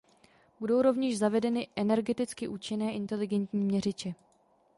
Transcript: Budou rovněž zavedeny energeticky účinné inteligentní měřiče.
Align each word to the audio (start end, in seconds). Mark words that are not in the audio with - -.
Budou 0.59 0.81
rovněž 0.81 1.17
zavedeny 1.17 1.67
energeticky 1.75 2.47
účinné 2.47 2.91
inteligentní 2.93 3.65
měřiče. 3.65 4.13